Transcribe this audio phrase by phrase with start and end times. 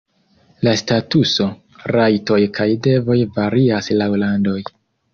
[0.67, 1.47] La statuso,
[1.97, 4.61] rajtoj kaj devoj varias laŭ landoj.